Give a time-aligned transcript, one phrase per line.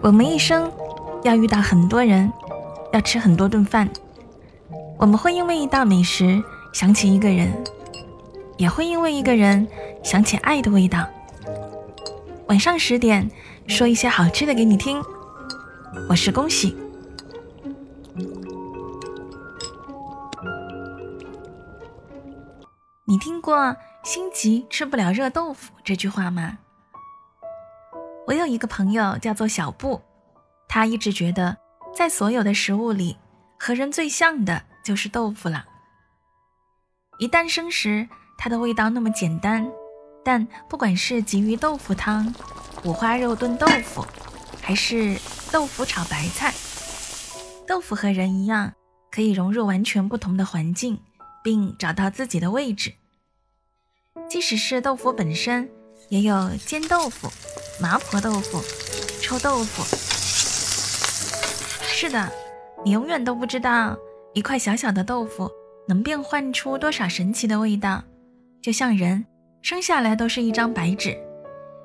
[0.00, 0.70] 我们一生
[1.24, 2.32] 要遇到很多人，
[2.92, 3.88] 要吃很多顿饭。
[4.98, 6.42] 我们会因为一道美食
[6.72, 7.52] 想起一个人，
[8.56, 9.66] 也会因为一个人
[10.02, 11.06] 想起爱的味道。
[12.46, 13.28] 晚上十点，
[13.66, 15.02] 说一些好吃的给你听。
[16.08, 16.76] 我是恭喜。
[23.04, 23.74] 你听过
[24.04, 26.58] “心急吃不了热豆腐”这句话吗？
[28.26, 30.00] 我有一个朋友叫做小布，
[30.68, 31.56] 他一直觉得
[31.94, 33.16] 在所有的食物里，
[33.58, 35.64] 和人最像的就是豆腐了。
[37.18, 39.66] 一诞生时，它的味道那么简单，
[40.24, 42.34] 但不管是鲫鱼豆腐汤、
[42.84, 44.04] 五花肉炖豆腐，
[44.60, 45.18] 还是
[45.50, 46.52] 豆腐炒白菜，
[47.66, 48.72] 豆腐和人一样，
[49.10, 51.00] 可以融入完全不同的环境。
[51.46, 52.92] 并找到自己的位置。
[54.28, 55.70] 即使是豆腐本身，
[56.08, 57.28] 也有煎豆腐、
[57.80, 58.60] 麻婆豆腐、
[59.20, 59.82] 臭豆腐。
[61.82, 62.30] 是的，
[62.84, 63.96] 你永远都不知道
[64.32, 65.50] 一块小小的豆腐
[65.88, 68.02] 能变换出多少神奇的味道。
[68.62, 69.24] 就像人
[69.62, 71.16] 生下来都是一张白纸，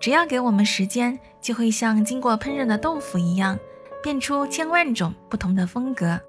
[0.00, 3.58] 只要给我们时间，就会像经过烹饪的豆腐一样，
[4.02, 6.20] 变出千万种不同的风格。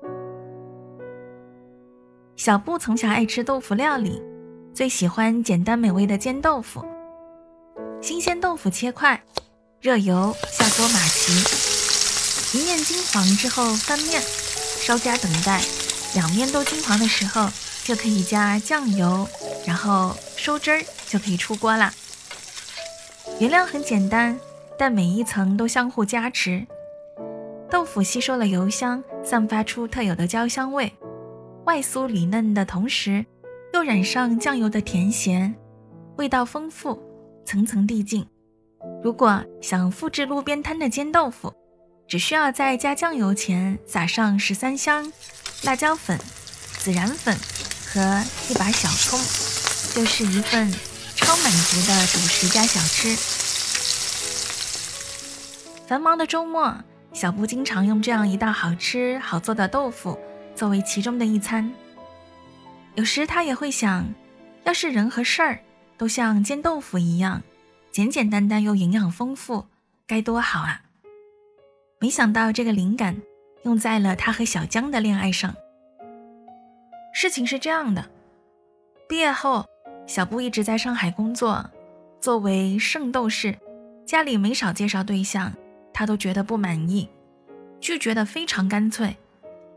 [2.35, 4.21] 小布从小爱吃豆腐料理，
[4.73, 6.83] 最喜欢简单美味的煎豆腐。
[8.05, 9.19] 新鲜豆腐切块，
[9.81, 14.21] 热油下锅码齐，一面金黄之后翻面，
[14.79, 15.59] 稍加等待，
[16.13, 17.49] 两面都金黄的时候，
[17.83, 19.27] 就可以加酱油，
[19.65, 21.91] 然后收汁儿就可以出锅啦。
[23.39, 24.39] 原料很简单，
[24.77, 26.63] 但每一层都相互加持，
[27.71, 30.93] 豆腐吸收了油香，散发出特有的焦香味。
[31.65, 33.25] 外酥里嫩的同时，
[33.73, 35.55] 又染上酱油的甜咸，
[36.17, 37.01] 味道丰富，
[37.45, 38.25] 层层递进。
[39.03, 41.53] 如果想复制路边摊的煎豆腐，
[42.07, 45.11] 只需要在加酱油前撒上十三香、
[45.63, 46.19] 辣椒粉、
[46.79, 47.35] 孜然粉
[47.87, 49.19] 和一把小葱，
[49.93, 50.71] 就是一份
[51.15, 53.15] 超满足的主食加小吃。
[55.87, 56.75] 繁忙的周末，
[57.13, 60.19] 小布经常用这样一道好吃好做的豆腐。
[60.55, 61.69] 作为其中的一餐，
[62.95, 64.05] 有时他也会想，
[64.63, 65.59] 要是人和事儿
[65.97, 67.41] 都像煎豆腐一样，
[67.91, 69.65] 简简单单又营养丰富，
[70.05, 70.81] 该多好啊！
[71.99, 73.21] 没想到这个灵感
[73.63, 75.55] 用在了他和小江的恋爱上。
[77.13, 78.05] 事情是这样的，
[79.07, 79.65] 毕业后，
[80.05, 81.69] 小布一直在上海工作，
[82.19, 83.57] 作为圣斗士，
[84.05, 85.53] 家里没少介绍对象，
[85.93, 87.09] 他都觉得不满意，
[87.79, 89.15] 拒绝的非常干脆。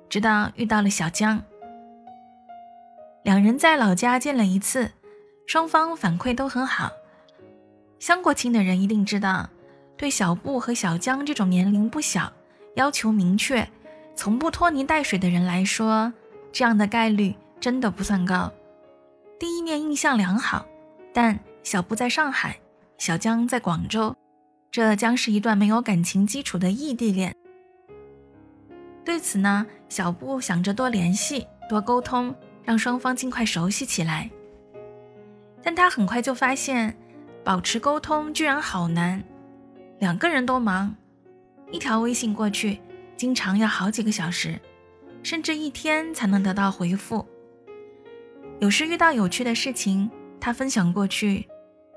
[0.08, 1.42] 直到遇到了小江，
[3.22, 4.90] 两人在老家见了一次，
[5.48, 6.92] 双方反馈都很好。
[7.98, 9.48] 相过亲的人一定知道，
[9.97, 12.31] 对小布和小江这种年龄不小、
[12.75, 13.66] 要求明确、
[14.14, 16.12] 从不拖泥带水的人来说，
[16.53, 18.53] 这样的概率真的不算高。
[19.41, 20.66] 第一面印象良好，
[21.14, 22.60] 但小布在上海，
[22.98, 24.15] 小江在广州，
[24.70, 27.34] 这将是一段没有感情基础的异地恋。
[29.03, 34.30] 对此呢，小布想着多联系、多沟通，让双方尽快熟悉起来。
[35.62, 36.96] 但他很快就发现，
[37.44, 39.22] 保持沟通居然好难。
[39.98, 40.94] 两个人都忙，
[41.70, 42.80] 一条微信过去，
[43.16, 44.58] 经常要好几个小时，
[45.22, 47.26] 甚至一天才能得到回复。
[48.60, 50.10] 有时遇到有趣的事情，
[50.41, 51.47] 他分享过去，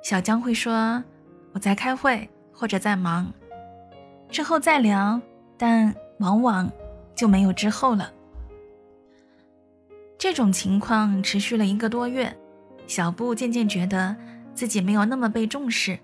[0.03, 1.03] 小江会说
[1.53, 3.31] ：“我在开会，或者在忙，
[4.29, 5.21] 之后再聊。”
[5.57, 6.71] 但往往。
[7.13, 8.11] 就没有之后了。
[10.17, 12.35] 这种情况持续了一个多月，
[12.91, 14.13] 小布渐渐觉得
[14.53, 15.97] 自己没有那么被重视，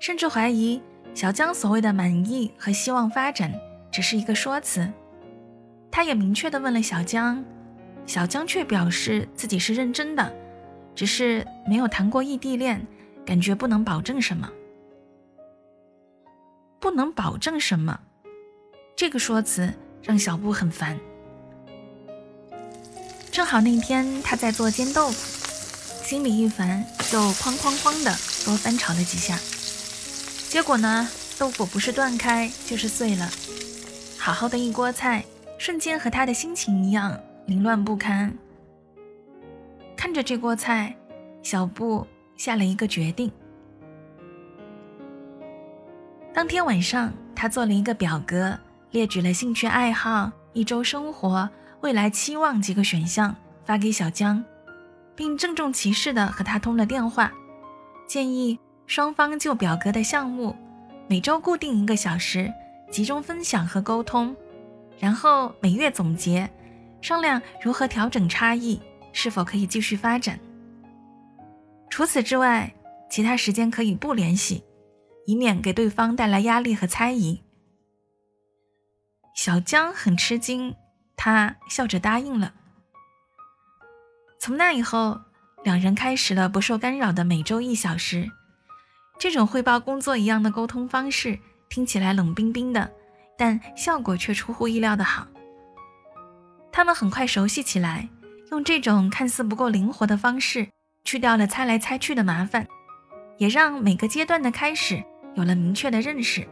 [0.00, 0.82] 甚至怀疑
[1.14, 3.54] 小江所谓的满意和希望发展
[3.92, 4.90] 只是一个说辞。
[5.88, 7.44] 他也明确的问了小江，
[8.06, 10.34] 小江却表示自己是认真的，
[10.96, 12.84] 只是没有谈过异地恋，
[13.24, 14.50] 感觉不能保证什么。
[16.80, 18.00] 不能保证什么，
[18.96, 19.72] 这个说辞。
[20.02, 20.98] 让小布很烦。
[23.30, 25.39] 正好那天他在做煎豆腐，
[26.10, 28.10] 心里一烦，就哐哐哐的
[28.44, 29.38] 多翻炒了几下。
[30.48, 31.08] 结果呢，
[31.38, 33.30] 豆腐不是断开就是碎了。
[34.18, 35.24] 好好的一锅菜，
[35.56, 37.16] 瞬间和他的心情一样
[37.46, 38.36] 凌乱不堪。
[39.96, 40.96] 看着这锅菜，
[41.44, 42.04] 小布
[42.36, 43.30] 下了一个决定。
[46.34, 48.58] 当天晚上，他做了一个表格。
[48.90, 51.48] 列举了兴趣爱好、一周生活、
[51.82, 54.44] 未来期望几个选项，发给小江，
[55.20, 57.30] 并郑重其事地和他通了电话，
[58.06, 60.56] 建议双方就表格的项目，
[61.08, 62.50] 每周固定一个小时，
[62.90, 64.34] 集中分享和沟通，
[64.98, 66.48] 然后每月总结，
[67.02, 68.80] 商量如何调整差异，
[69.12, 70.40] 是否可以继续发展。
[71.90, 72.72] 除此之外，
[73.10, 74.64] 其他时间可以不联系，
[75.26, 77.42] 以免给对方带来压力和猜疑。
[79.34, 80.74] 小江很吃惊，
[81.14, 82.54] 他笑着答应了。
[84.40, 85.20] 从那以后，
[85.64, 88.26] 两人开始了不受干扰的每周一小时。
[89.18, 91.38] 这种汇报工作一样的沟通方式
[91.68, 92.90] 听起来冷冰冰的，
[93.36, 95.26] 但效果却出乎意料的好。
[96.72, 98.08] 他们很快熟悉起来，
[98.50, 100.66] 用这种看似不够灵活的方式，
[101.04, 102.66] 去掉了猜来猜去的麻烦，
[103.36, 105.04] 也让每个阶段的开始
[105.34, 106.48] 有了明确的认识。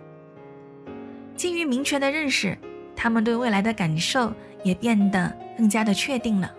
[1.34, 2.58] 基于明确的认识，
[2.94, 4.30] 他们对未来的感受
[4.62, 6.54] 也变得更加的确定了。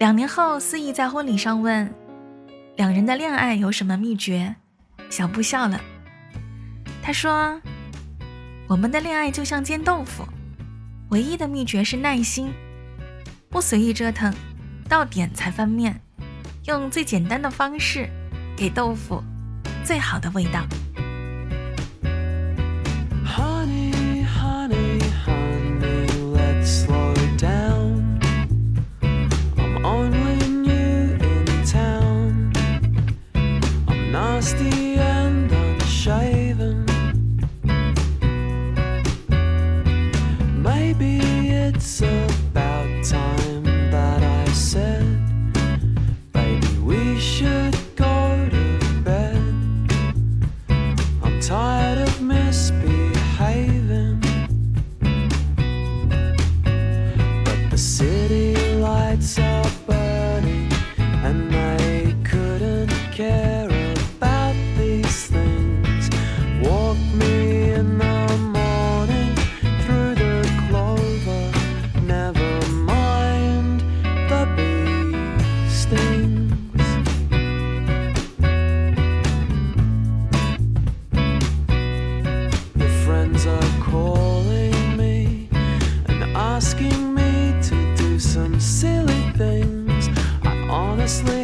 [0.00, 1.94] 两年后，司仪在婚礼上问。
[2.76, 4.56] 两人的恋爱有什么秘诀？
[5.10, 5.78] 小布笑了，
[7.02, 7.60] 他说
[8.66, 10.24] ：“我们的恋爱就像煎豆腐，
[11.10, 12.50] 唯一的秘诀是耐心，
[13.50, 14.32] 不随意折腾，
[14.88, 16.00] 到点才翻面，
[16.64, 18.08] 用最简单的方式
[18.56, 19.22] 给豆腐
[19.84, 20.64] 最好的味道。”
[91.10, 91.39] restless.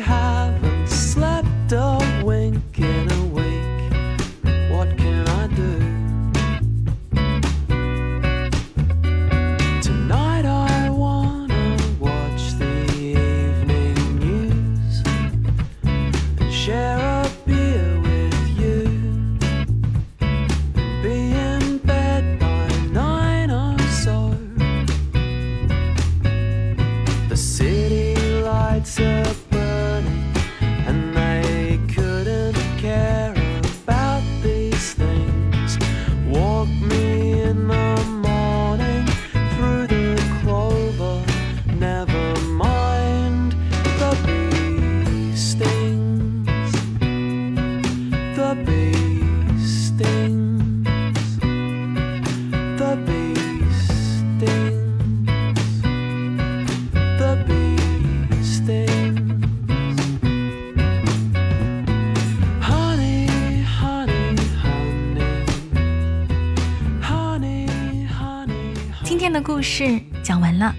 [69.03, 70.73] 今天的故事讲完了，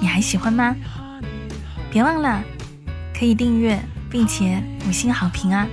[0.00, 0.74] 你还喜欢吗？
[1.90, 2.42] 别忘了
[3.16, 3.78] 可以订阅
[4.10, 5.66] 并且五星好评啊！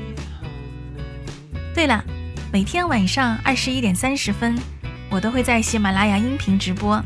[1.80, 2.04] 对了，
[2.52, 4.54] 每天晚上二十一点三十分，
[5.10, 7.02] 我都会在喜马拉雅音频直播。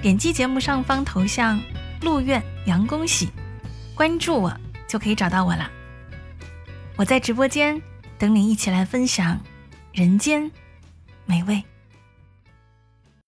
[0.00, 1.60] 点击节目上方头像
[2.00, 3.30] “陆苑杨恭喜”，
[3.92, 5.68] 关注我就可以找到我了。
[6.94, 7.82] 我在直播间
[8.16, 9.40] 等你一起来分享
[9.92, 10.48] 人间
[11.26, 11.60] 美味。